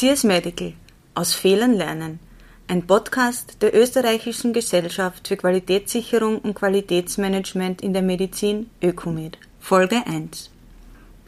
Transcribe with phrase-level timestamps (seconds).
[0.00, 0.72] CS Medical
[1.12, 2.20] aus Fehlern lernen.
[2.68, 9.36] Ein Podcast der österreichischen Gesellschaft für Qualitätssicherung und Qualitätsmanagement in der Medizin Ökomed.
[9.58, 10.48] Folge 1.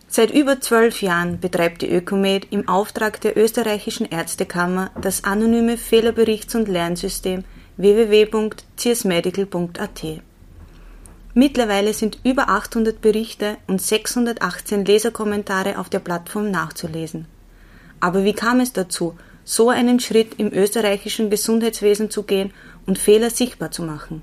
[0.09, 6.57] Seit über zwölf Jahren betreibt die Ökomed im Auftrag der österreichischen Ärztekammer das anonyme Fehlerberichts-
[6.57, 7.45] und Lernsystem
[7.77, 10.03] www.csmedical.at.
[11.35, 17.27] Mittlerweile sind über 800 Berichte und 618 Leserkommentare auf der Plattform nachzulesen.
[18.03, 22.53] Aber wie kam es dazu, so einen Schritt im österreichischen Gesundheitswesen zu gehen
[22.85, 24.23] und Fehler sichtbar zu machen?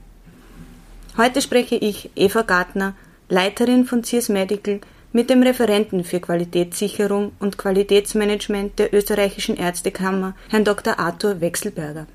[1.15, 2.93] Heute spreche ich, Eva Gartner,
[3.29, 4.81] Leiterin von CS Medical,
[5.13, 10.99] mit dem Referenten für Qualitätssicherung und Qualitätsmanagement der österreichischen Ärztekammer, Herrn Dr.
[10.99, 12.05] Arthur Wechselberger.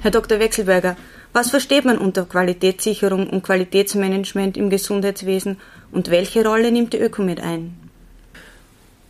[0.00, 0.40] Herr Dr.
[0.40, 0.96] Wechselberger,
[1.32, 5.58] was versteht man unter Qualitätssicherung und Qualitätsmanagement im Gesundheitswesen
[5.92, 7.85] und welche Rolle nimmt die Ökomed ein?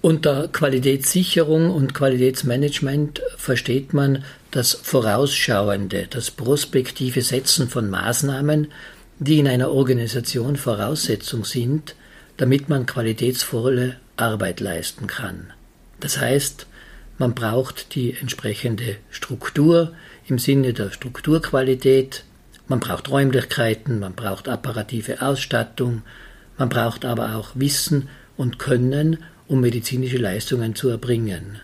[0.06, 8.68] Unter Qualitätssicherung und Qualitätsmanagement versteht man das vorausschauende, das prospektive Setzen von Maßnahmen,
[9.18, 11.96] die in einer Organisation Voraussetzung sind,
[12.36, 15.52] damit man qualitätsvolle Arbeit leisten kann.
[15.98, 16.68] Das heißt,
[17.18, 19.92] man braucht die entsprechende Struktur
[20.28, 22.22] im Sinne der Strukturqualität,
[22.68, 26.02] man braucht Räumlichkeiten, man braucht apparative Ausstattung,
[26.58, 31.60] man braucht aber auch Wissen und Können, um medizinische Leistungen zu erbringen.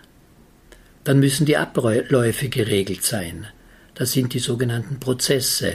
[1.05, 3.47] Dann müssen die Abläufe geregelt sein.
[3.95, 5.75] Das sind die sogenannten Prozesse.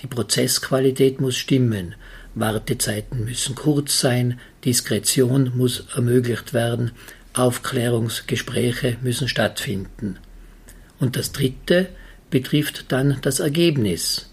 [0.00, 1.94] Die Prozessqualität muss stimmen.
[2.34, 6.90] Wartezeiten müssen kurz sein, Diskretion muss ermöglicht werden,
[7.32, 10.18] Aufklärungsgespräche müssen stattfinden.
[10.98, 11.88] Und das Dritte
[12.30, 14.30] betrifft dann das Ergebnis.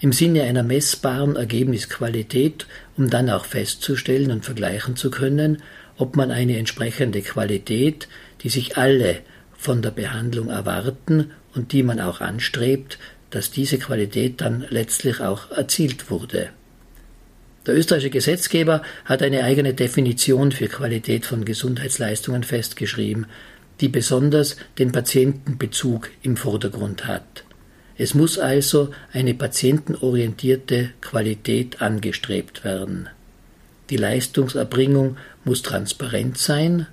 [0.00, 2.66] Im Sinne einer messbaren Ergebnisqualität,
[2.96, 5.62] um dann auch festzustellen und vergleichen zu können,
[5.98, 8.08] ob man eine entsprechende Qualität,
[8.42, 9.18] die sich alle
[9.56, 12.98] von der Behandlung erwarten und die man auch anstrebt,
[13.30, 16.50] dass diese Qualität dann letztlich auch erzielt wurde.
[17.66, 23.26] Der österreichische Gesetzgeber hat eine eigene Definition für Qualität von Gesundheitsleistungen festgeschrieben,
[23.80, 27.44] die besonders den Patientenbezug im Vordergrund hat.
[27.98, 33.08] Es muss also eine patientenorientierte Qualität angestrebt werden.
[33.90, 36.86] Die Leistungserbringung muss transparent sein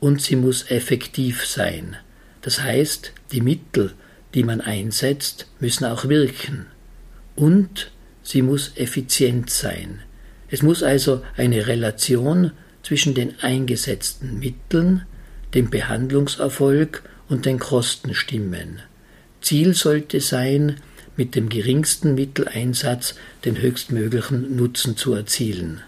[0.00, 1.96] und sie muss effektiv sein.
[2.42, 3.92] Das heißt, die Mittel,
[4.34, 6.66] die man einsetzt, müssen auch wirken.
[7.34, 7.90] Und
[8.22, 10.00] sie muss effizient sein.
[10.48, 15.02] Es muss also eine Relation zwischen den eingesetzten Mitteln,
[15.54, 18.80] dem Behandlungserfolg und den Kosten stimmen.
[19.40, 20.76] Ziel sollte sein,
[21.16, 23.14] mit dem geringsten Mitteleinsatz
[23.44, 25.80] den höchstmöglichen Nutzen zu erzielen.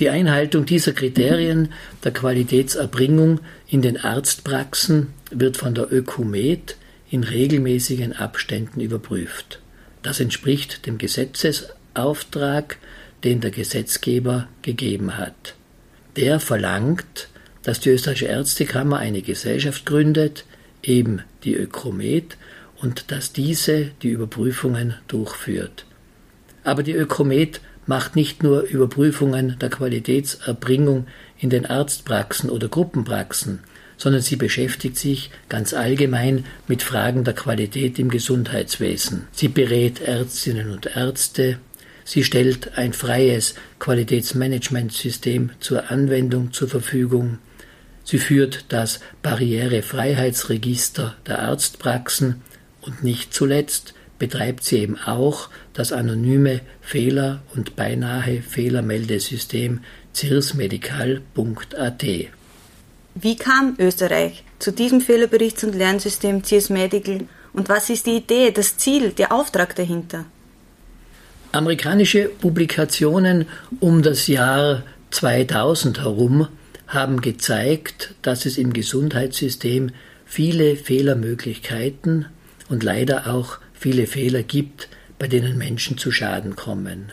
[0.00, 6.76] Die Einhaltung dieser Kriterien der Qualitätserbringung in den Arztpraxen wird von der Ökumet
[7.10, 9.60] in regelmäßigen Abständen überprüft.
[10.02, 12.78] Das entspricht dem Gesetzesauftrag
[13.24, 15.54] den der Gesetzgeber gegeben hat.
[16.16, 17.28] Der verlangt,
[17.62, 20.46] dass die österreichische Ärztekammer eine Gesellschaft gründet,
[20.82, 22.38] eben die Ökomet,
[22.80, 25.84] und dass diese die Überprüfungen durchführt.
[26.64, 27.60] Aber die Ökomet
[27.90, 31.08] macht nicht nur Überprüfungen der Qualitätserbringung
[31.40, 33.58] in den Arztpraxen oder Gruppenpraxen,
[33.96, 39.26] sondern sie beschäftigt sich ganz allgemein mit Fragen der Qualität im Gesundheitswesen.
[39.32, 41.58] Sie berät Ärztinnen und Ärzte,
[42.04, 47.38] Sie stellt ein freies Qualitätsmanagementsystem zur Anwendung zur Verfügung.
[48.04, 52.42] Sie führt das Barrierefreiheitsregister der Arztpraxen
[52.82, 59.80] und nicht zuletzt betreibt sie eben auch das anonyme Fehler- und beinahe Fehlermeldesystem
[60.14, 62.04] cirsmedical.at.
[63.14, 67.22] Wie kam Österreich zu diesem Fehlerberichts- und Lernsystem CIRS Medical
[67.52, 70.26] und was ist die Idee, das Ziel, der Auftrag dahinter?
[71.50, 73.46] Amerikanische Publikationen
[73.80, 76.46] um das Jahr 2000 herum
[76.86, 79.90] haben gezeigt, dass es im Gesundheitssystem
[80.26, 82.26] viele Fehlermöglichkeiten
[82.68, 84.88] und leider auch viele Fehler gibt,
[85.18, 87.12] bei denen Menschen zu Schaden kommen.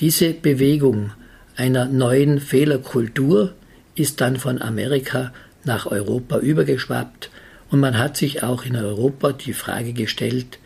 [0.00, 1.12] Diese Bewegung
[1.54, 3.52] einer neuen Fehlerkultur
[3.94, 5.34] ist dann von Amerika
[5.64, 7.30] nach Europa übergeschwappt
[7.70, 10.58] und man hat sich auch in Europa die Frage gestellt,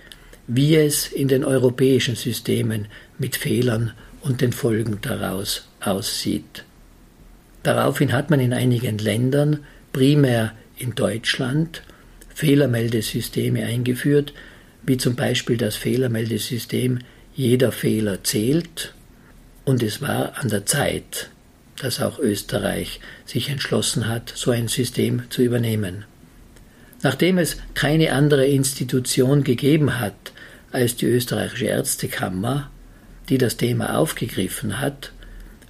[0.47, 2.87] wie es in den europäischen Systemen
[3.19, 3.93] mit Fehlern
[4.23, 6.65] und den Folgen daraus aussieht.
[7.65, 9.59] Daraufhin hat man in einigen Ländern,
[9.93, 11.83] primär in Deutschland,
[12.33, 14.33] Fehlermeldesysteme eingeführt,
[14.87, 17.01] wie zum Beispiel das Fehlermeldesystem
[17.35, 18.95] Jeder Fehler zählt,
[19.65, 21.31] und es war an der Zeit,
[21.77, 26.05] dass auch Österreich sich entschlossen hat, so ein System zu übernehmen.
[27.03, 30.33] Nachdem es keine andere Institution gegeben hat
[30.71, 32.71] als die österreichische Ärztekammer,
[33.29, 35.13] die das Thema aufgegriffen hat,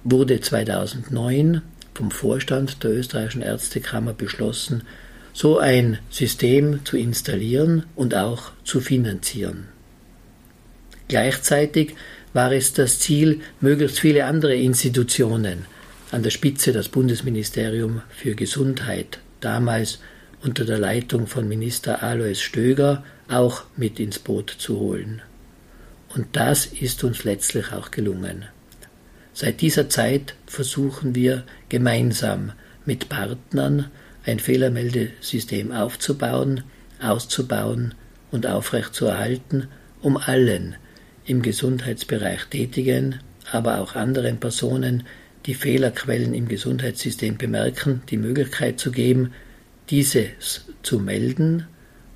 [0.03, 1.61] wurde 2009
[1.93, 4.83] vom Vorstand der österreichischen Ärztekammer beschlossen,
[5.35, 9.67] so ein System zu installieren und auch zu finanzieren.
[11.09, 11.93] Gleichzeitig
[12.31, 15.65] war es das Ziel, möglichst viele andere Institutionen,
[16.11, 19.99] an der Spitze das Bundesministerium für Gesundheit, damals
[20.41, 25.21] unter der Leitung von Minister Alois Stöger, auch mit ins Boot zu holen.
[26.15, 28.45] Und das ist uns letztlich auch gelungen.
[29.33, 32.53] Seit dieser Zeit versuchen wir gemeinsam
[32.85, 33.91] mit Partnern
[34.25, 36.63] ein Fehlermeldesystem aufzubauen,
[37.01, 37.93] auszubauen
[38.31, 39.67] und aufrechtzuerhalten,
[40.01, 40.75] um allen
[41.25, 43.19] im Gesundheitsbereich tätigen,
[43.51, 45.03] aber auch anderen Personen,
[45.45, 49.31] die Fehlerquellen im Gesundheitssystem bemerken, die Möglichkeit zu geben,
[49.89, 51.67] dieses zu melden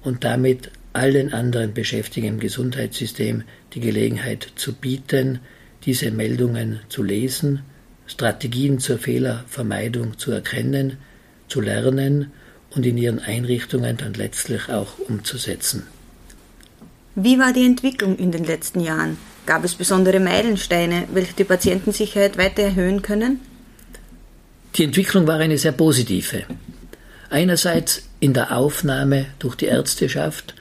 [0.02, 5.40] und damit allen anderen Beschäftigten im Gesundheitssystem die Gelegenheit zu bieten,
[5.86, 7.62] diese Meldungen zu lesen,
[8.08, 10.98] Strategien zur Fehlervermeidung zu erkennen,
[11.50, 12.32] zu lernen
[12.72, 15.84] und in ihren Einrichtungen dann letztlich auch umzusetzen.
[17.16, 19.18] Wie war die Entwicklung in den letzten Jahren?
[19.46, 23.40] Gab es besondere Meilensteine, welche die Patientensicherheit weiter erhöhen können?
[24.76, 26.44] Die Entwicklung war eine sehr positive.
[27.30, 30.54] Einerseits in der Aufnahme durch die Ärzteschaft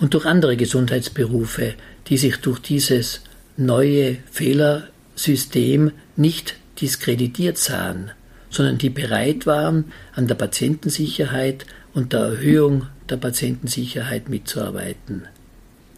[0.00, 1.74] und durch andere Gesundheitsberufe,
[2.08, 3.20] die sich durch dieses
[3.56, 8.10] neue Fehlersystem nicht diskreditiert sahen,
[8.54, 15.22] sondern die bereit waren, an der Patientensicherheit und der Erhöhung der Patientensicherheit mitzuarbeiten.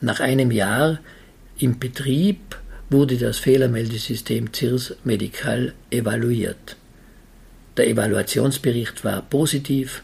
[0.00, 0.98] Nach einem Jahr
[1.58, 2.58] im Betrieb
[2.90, 6.76] wurde das Fehlermeldesystem CIRS Medical evaluiert.
[7.76, 10.02] Der Evaluationsbericht war positiv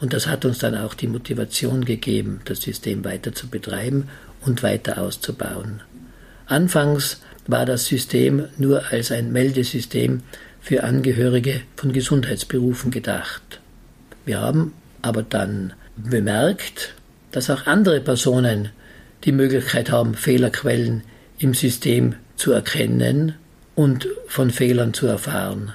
[0.00, 4.08] und das hat uns dann auch die Motivation gegeben, das System weiter zu betreiben
[4.40, 5.82] und weiter auszubauen.
[6.46, 10.22] Anfangs war das System nur als ein Meldesystem
[10.62, 13.60] für Angehörige von Gesundheitsberufen gedacht.
[14.24, 14.72] Wir haben
[15.02, 16.94] aber dann bemerkt,
[17.32, 18.70] dass auch andere Personen
[19.24, 21.02] die Möglichkeit haben, Fehlerquellen
[21.38, 23.34] im System zu erkennen
[23.74, 25.72] und von Fehlern zu erfahren.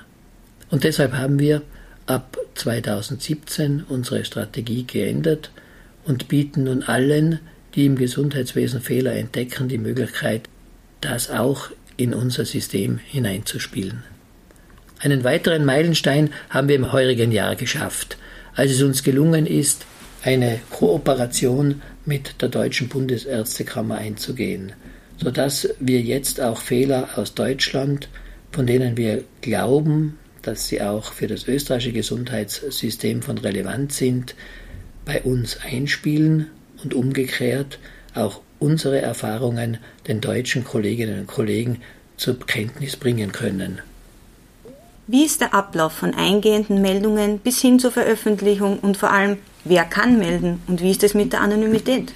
[0.69, 1.61] Und deshalb haben wir
[2.05, 5.51] ab 2017 unsere Strategie geändert
[6.05, 7.39] und bieten nun allen,
[7.75, 10.47] die im Gesundheitswesen Fehler entdecken, die Möglichkeit,
[11.01, 14.03] das auch in unser System hineinzuspielen.
[14.99, 18.17] Einen weiteren Meilenstein haben wir im heurigen Jahr geschafft,
[18.55, 19.85] als es uns gelungen ist,
[20.23, 24.73] eine Kooperation mit der Deutschen Bundesärztekammer einzugehen,
[25.21, 28.09] sodass wir jetzt auch Fehler aus Deutschland,
[28.51, 34.33] von denen wir glauben, dass sie auch für das österreichische Gesundheitssystem von Relevanz sind,
[35.05, 36.47] bei uns einspielen
[36.83, 37.77] und umgekehrt
[38.15, 39.77] auch unsere Erfahrungen
[40.07, 41.81] den deutschen Kolleginnen und Kollegen
[42.15, 43.79] zur Kenntnis bringen können.
[45.09, 49.85] Wie ist der Ablauf von eingehenden Meldungen bis hin zur Veröffentlichung und vor allem, wer
[49.85, 52.11] kann melden und wie ist es mit der Anonymität?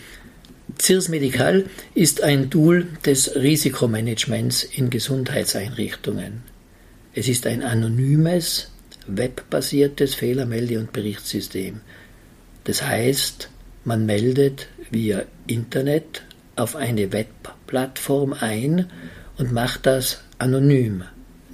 [0.78, 6.44] CIRS Medical ist ein Tool des Risikomanagements in Gesundheitseinrichtungen.
[7.14, 8.72] Es ist ein anonymes,
[9.08, 11.80] webbasiertes Fehlermelde- und Berichtssystem.
[12.66, 13.50] Das heißt,
[13.86, 16.24] man meldet via Internet
[16.58, 18.88] auf eine Webplattform ein
[19.38, 21.04] und macht das anonym.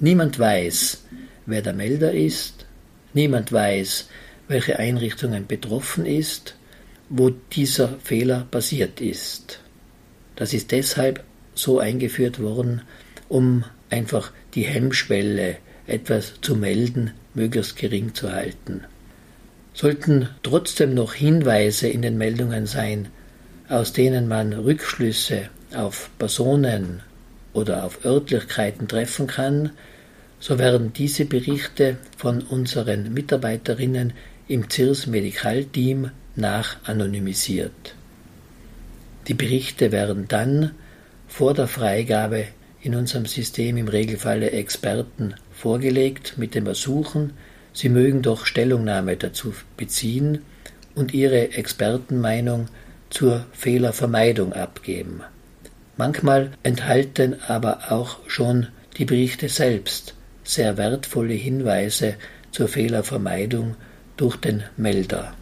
[0.00, 1.04] Niemand weiß,
[1.48, 2.66] wer der Melder ist,
[3.14, 4.08] niemand weiß,
[4.48, 6.54] welche Einrichtungen betroffen ist,
[7.08, 9.60] wo dieser Fehler passiert ist.
[10.36, 11.24] Das ist deshalb
[11.54, 12.82] so eingeführt worden,
[13.28, 18.84] um einfach die Hemmschwelle, etwas zu melden, möglichst gering zu halten.
[19.72, 23.08] Sollten trotzdem noch Hinweise in den Meldungen sein,
[23.68, 27.00] aus denen man Rückschlüsse auf Personen
[27.54, 29.70] oder auf Örtlichkeiten treffen kann,
[30.40, 34.12] so werden diese Berichte von unseren Mitarbeiterinnen
[34.46, 37.94] im CIRS Medikalteam nach anonymisiert.
[39.26, 40.72] Die Berichte werden dann
[41.26, 42.44] vor der Freigabe
[42.80, 47.32] in unserem System im Regelfalle Experten vorgelegt mit dem Ersuchen,
[47.72, 50.42] sie mögen doch Stellungnahme dazu beziehen
[50.94, 52.68] und ihre Expertenmeinung
[53.10, 55.22] zur Fehlervermeidung abgeben.
[55.96, 60.14] Manchmal enthalten aber auch schon die Berichte selbst
[60.48, 62.14] sehr wertvolle Hinweise
[62.50, 63.76] zur Fehlervermeidung
[64.16, 65.34] durch den Melder.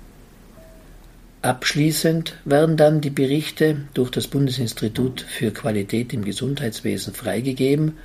[1.42, 7.98] Abschließend werden dann die Berichte durch das Bundesinstitut für Qualität im Gesundheitswesen freigegeben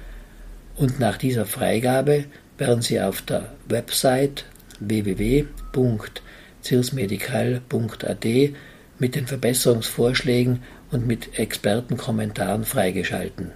[0.76, 2.26] und nach dieser Freigabe
[2.60, 4.46] werden sie auf der Website
[4.80, 5.46] www
[6.62, 8.26] zirsmedikal.at
[9.00, 13.52] mit den Verbesserungsvorschlägen und mit Expertenkommentaren freigeschalten.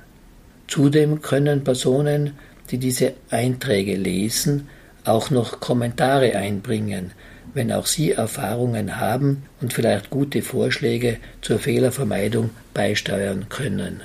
[0.68, 2.32] Zudem können Personen,
[2.72, 4.68] die diese Einträge lesen,
[5.04, 7.12] auch noch Kommentare einbringen,
[7.54, 14.02] wenn auch Sie Erfahrungen haben und vielleicht gute Vorschläge zur Fehlervermeidung beisteuern können.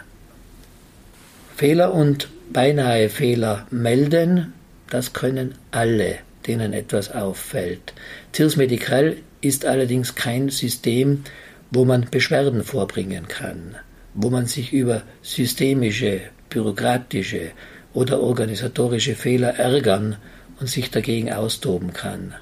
[1.57, 4.53] Fehler und beinahe Fehler melden,
[4.89, 7.93] das können alle, denen etwas auffällt.
[8.33, 11.25] Tirs Medical ist allerdings kein System,
[11.71, 13.77] wo man Beschwerden vorbringen kann,
[14.15, 17.51] wo man sich über systemische, bürokratische
[17.93, 20.17] oder organisatorische Fehler ärgern
[20.61, 22.35] und sich dagegen austoben kann.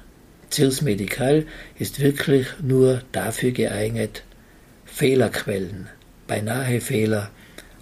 [0.51, 1.45] CIRS Medical
[1.77, 4.23] ist wirklich nur dafür geeignet,
[4.85, 5.87] Fehlerquellen,
[6.27, 7.29] beinahe Fehler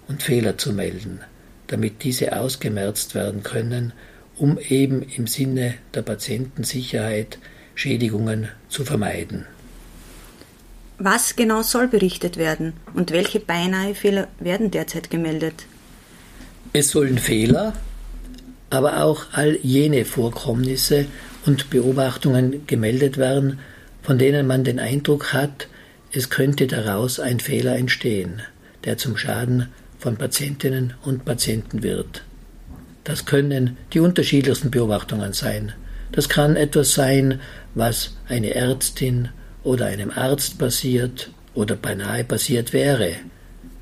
[0.08, 1.22] und Fehler zu melden,
[1.68, 3.94] damit diese ausgemerzt werden können,
[4.38, 7.40] um eben im Sinne der Patientensicherheit
[7.76, 9.46] Schädigungen zu vermeiden.
[11.00, 15.66] Was genau soll berichtet werden und welche beinahe Fehler werden derzeit gemeldet?
[16.74, 17.74] Es sollen Fehler,
[18.70, 21.06] aber auch all jene Vorkommnisse
[21.46, 23.60] und Beobachtungen gemeldet werden,
[24.04, 25.68] von denen man den Eindruck hat,
[26.12, 28.42] es könnte daraus ein Fehler entstehen,
[28.86, 29.68] der zum Schaden
[30.00, 32.24] von Patientinnen und Patienten wird.
[33.04, 35.74] Das können die unterschiedlichsten Beobachtungen sein.
[36.12, 37.40] Das kann etwas sein,
[37.76, 39.30] was eine Ärztin
[39.64, 43.12] oder einem Arzt passiert oder beinahe passiert wäre.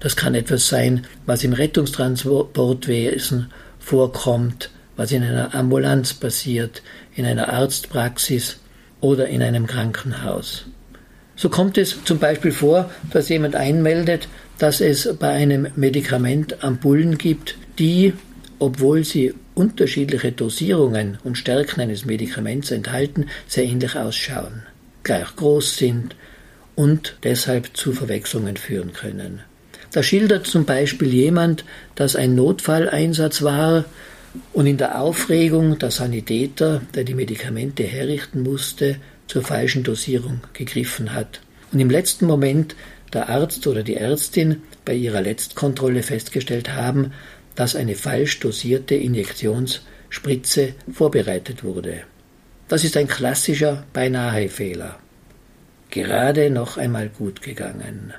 [0.06, 6.84] Das kann etwas sein, was im Rettungstransportwesen vorkommt, was in einer Ambulanz passiert,
[7.16, 8.58] in einer Arztpraxis
[9.02, 10.68] oder in einem Krankenhaus.
[11.36, 14.28] So kommt es zum Beispiel vor, dass jemand einmeldet,
[14.60, 18.14] dass es bei einem Medikament Ampullen gibt, die,
[18.60, 24.68] obwohl sie unterschiedliche Dosierungen und Stärken eines Medikaments enthalten, sehr ähnlich ausschauen
[25.02, 26.16] gleich groß sind
[26.76, 29.42] und deshalb zu Verwechslungen führen können.
[29.96, 31.64] Da schildert zum Beispiel jemand,
[31.96, 33.86] dass ein Notfalleinsatz war
[34.52, 38.98] und in der Aufregung der Sanitäter, der die Medikamente herrichten musste,
[39.28, 41.40] zur falschen Dosierung gegriffen hat.
[41.72, 42.76] Und im letzten Moment
[43.14, 47.14] der Arzt oder die Ärztin bei ihrer Letztkontrolle festgestellt haben,
[47.56, 52.02] dass eine falsch dosierte Injektionsspritze vorbereitet wurde.
[52.68, 55.00] Das ist ein klassischer Beinahe-Fehler.
[55.90, 58.14] Gerade noch einmal gut gegangen.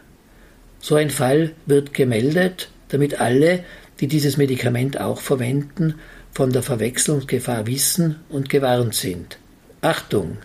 [0.80, 3.64] So ein Fall wird gemeldet, damit alle,
[4.00, 5.95] die dieses Medikament auch verwenden,
[6.33, 9.38] von der Verwechslungsgefahr wissen und gewarnt sind.
[9.80, 10.38] Achtung,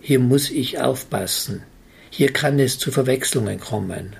[0.00, 1.62] hier muss ich aufpassen,
[2.10, 4.16] hier kann es zu Verwechslungen kommen.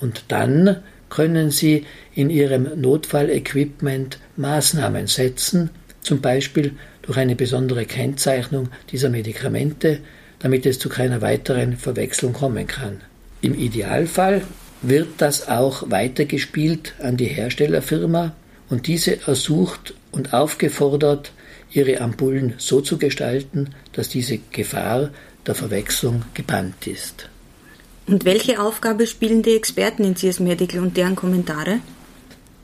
[0.00, 8.68] Und dann können Sie in Ihrem Notfallequipment Maßnahmen setzen, zum Beispiel durch eine besondere Kennzeichnung
[8.90, 10.00] dieser Medikamente,
[10.38, 13.02] damit es zu keiner weiteren Verwechslung kommen kann.
[13.42, 14.42] Im Idealfall
[14.82, 18.34] wird das auch weitergespielt an die Herstellerfirma
[18.70, 21.32] und diese ersucht und aufgefordert,
[21.72, 25.10] ihre Ampullen so zu gestalten, dass diese Gefahr
[25.44, 27.28] der Verwechslung gebannt ist.
[28.06, 31.80] Und welche Aufgabe spielen die Experten in CIRS Medical und deren Kommentare?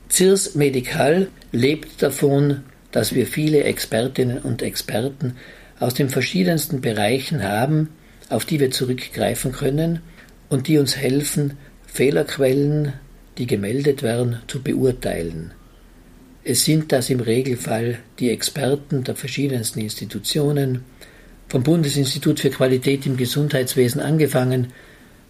[0.09, 5.35] CIRS Medical lebt davon, dass wir viele Expertinnen und Experten
[5.79, 7.89] aus den verschiedensten Bereichen haben,
[8.29, 9.99] auf die wir zurückgreifen können
[10.49, 12.93] und die uns helfen, Fehlerquellen,
[13.37, 15.51] die gemeldet werden, zu beurteilen.
[16.43, 20.83] Es sind das im Regelfall die Experten der verschiedensten Institutionen,
[21.47, 24.67] vom Bundesinstitut für Qualität im Gesundheitswesen angefangen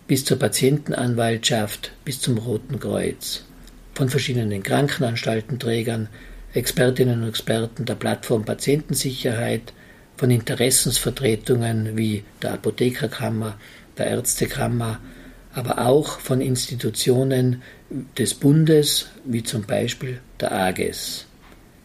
[0.07, 3.43] bis zur Patientenanwaltschaft bis zum Roten Kreuz,
[3.93, 6.09] von verschiedenen Krankenanstaltenträgern
[6.53, 9.71] Expertinnen und Experten der Plattform Patientensicherheit,
[10.17, 13.57] von Interessensvertretungen wie der Apothekerkammer,
[13.99, 14.99] der Ärztekammer,
[15.53, 17.61] aber auch von Institutionen
[18.17, 21.25] des Bundes, wie zum Beispiel der AGES.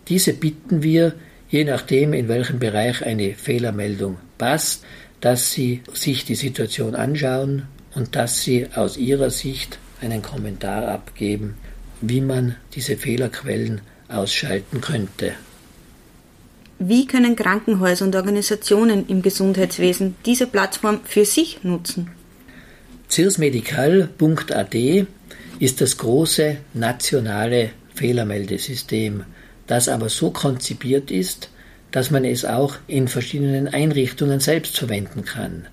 [0.09, 1.15] Diese bitten wir,
[1.49, 4.85] je nachdem, in welchem Bereich eine Fehlermeldung passt,
[5.21, 7.63] dass sie sich die Situation anschauen
[7.95, 11.55] und dass sie aus ihrer Sicht einen Kommentar abgeben,
[12.03, 15.33] wie man diese Fehlerquellen ausschalten könnte.
[16.87, 22.11] Wie können Krankenhäuser und Organisationen im Gesundheitswesen diese Plattform für sich nutzen?
[23.09, 24.75] Zirsmedical.at
[25.61, 29.25] ist das große nationale Fehlermeldesystem,
[29.67, 31.49] das aber so konzipiert ist,
[31.91, 35.67] dass man es auch in verschiedenen Einrichtungen selbst verwenden kann.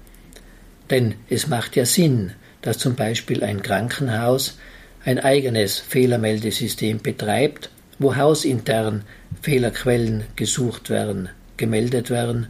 [0.89, 4.57] Denn es macht ja Sinn, dass zum Beispiel ein Krankenhaus
[5.03, 7.69] ein eigenes Fehlermeldesystem betreibt
[8.01, 9.03] wo hausintern
[9.41, 12.47] Fehlerquellen gesucht werden, gemeldet werden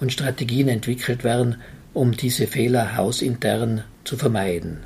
[0.00, 1.56] und Strategien entwickelt werden,
[1.92, 4.78] um diese Fehler hausintern zu vermeiden.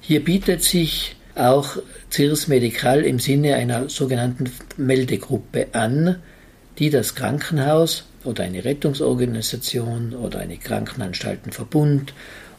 [0.00, 1.76] Hier bietet sich auch
[2.10, 6.16] CIRS Medical im Sinne einer sogenannten Meldegruppe an,
[6.78, 12.12] die das Krankenhaus oder eine Rettungsorganisation oder eine Krankenanstaltenverbund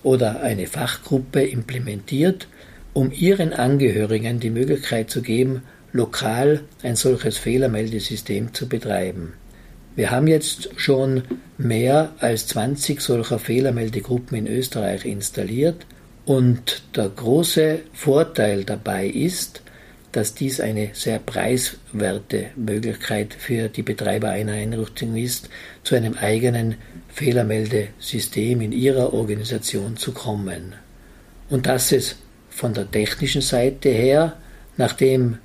[0.03, 2.47] oder eine Fachgruppe implementiert,
[2.93, 9.33] um ihren Angehörigen die Möglichkeit zu geben, lokal ein solches Fehlermeldesystem zu betreiben.
[9.95, 11.23] Wir haben jetzt schon
[11.57, 15.85] mehr als 20 solcher Fehlermeldegruppen in Österreich installiert
[16.25, 19.61] und der große Vorteil dabei ist,
[20.11, 25.49] dass dies eine sehr preiswerte Möglichkeit für die Betreiber einer Einrichtung ist,
[25.83, 26.75] zu einem eigenen
[27.09, 30.73] Fehlermeldesystem in ihrer Organisation zu kommen.
[31.49, 32.15] Und dass es
[32.49, 34.37] von der technischen Seite her,
[34.77, 35.37] nachdem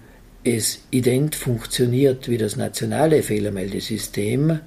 [0.44, 4.60] es ident funktioniert wie das nationale Fehlermeldesystem,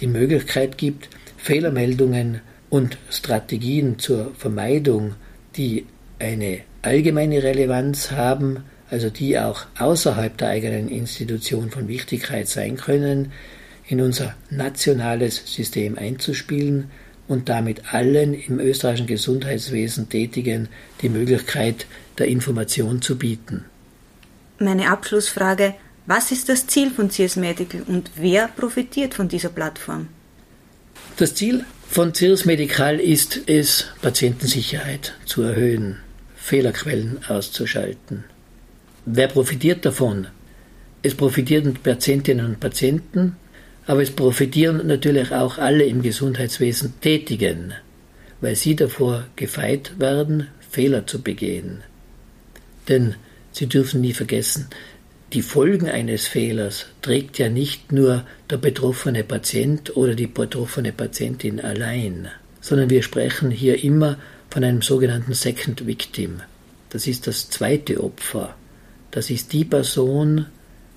[0.00, 5.14] die Möglichkeit gibt, Fehlermeldungen und Strategien zur Vermeidung,
[5.56, 5.86] die
[6.18, 13.32] eine allgemeine Relevanz haben, also die auch außerhalb der eigenen Institution von Wichtigkeit sein können,
[13.88, 16.90] in unser nationales System einzuspielen
[17.28, 20.68] und damit allen im österreichischen Gesundheitswesen Tätigen
[21.00, 21.86] die Möglichkeit
[22.18, 23.64] der Information zu bieten.
[24.58, 25.74] Meine Abschlussfrage,
[26.06, 30.08] was ist das Ziel von CS Medical und wer profitiert von dieser Plattform?
[31.16, 35.98] Das Ziel von CS Medical ist es, Patientensicherheit zu erhöhen,
[36.36, 38.24] Fehlerquellen auszuschalten.
[39.06, 40.28] Wer profitiert davon?
[41.02, 43.36] Es profitieren Patientinnen und Patienten,
[43.86, 47.74] aber es profitieren natürlich auch alle im Gesundheitswesen Tätigen,
[48.40, 51.82] weil sie davor gefeit werden, Fehler zu begehen.
[52.88, 53.16] Denn
[53.54, 54.66] Sie dürfen nie vergessen,
[55.32, 61.60] die Folgen eines Fehlers trägt ja nicht nur der betroffene Patient oder die betroffene Patientin
[61.60, 62.28] allein,
[62.60, 64.18] sondern wir sprechen hier immer
[64.50, 66.40] von einem sogenannten Second Victim.
[66.90, 68.56] Das ist das zweite Opfer.
[69.12, 70.46] Das ist die Person,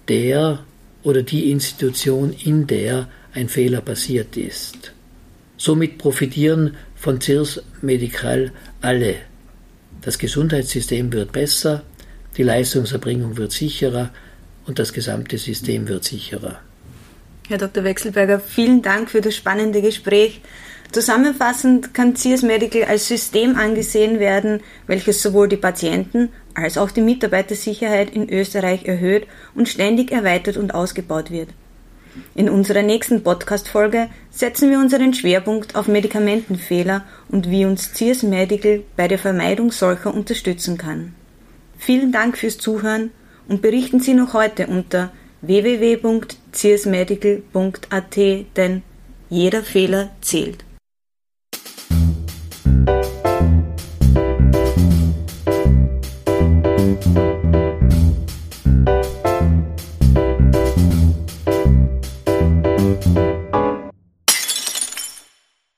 [0.07, 0.65] der
[1.03, 4.93] oder die Institution, in der ein Fehler passiert ist.
[5.57, 9.15] Somit profitieren von CIRS Medical alle.
[10.01, 11.83] Das Gesundheitssystem wird besser,
[12.37, 14.11] die Leistungserbringung wird sicherer
[14.65, 16.59] und das gesamte System wird sicherer.
[17.47, 17.83] Herr Dr.
[17.83, 20.41] Wechselberger, vielen Dank für das spannende Gespräch.
[20.91, 27.01] Zusammenfassend kann CS Medical als System angesehen werden, welches sowohl die Patienten als auch die
[27.01, 31.49] Mitarbeitersicherheit in Österreich erhöht und ständig erweitert und ausgebaut wird.
[32.35, 38.81] In unserer nächsten Podcast-Folge setzen wir unseren Schwerpunkt auf Medikamentenfehler und wie uns CS Medical
[38.95, 41.13] bei der Vermeidung solcher unterstützen kann.
[41.77, 43.11] Vielen Dank fürs Zuhören
[43.47, 45.11] und berichten Sie noch heute unter
[45.41, 48.17] www.csmedical.at,
[48.55, 48.83] denn
[49.29, 50.63] jeder Fehler zählt.